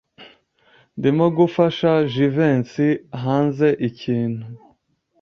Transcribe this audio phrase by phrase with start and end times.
[0.97, 2.89] Ndimo gufasha Jivency
[3.23, 4.43] hanze ikintu.